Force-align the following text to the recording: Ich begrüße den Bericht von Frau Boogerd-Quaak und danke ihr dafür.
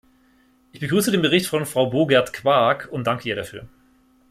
Ich 0.71 0.79
begrüße 0.79 1.11
den 1.11 1.21
Bericht 1.21 1.45
von 1.45 1.63
Frau 1.67 1.85
Boogerd-Quaak 1.91 2.87
und 2.91 3.05
danke 3.05 3.29
ihr 3.29 3.35
dafür. 3.35 3.67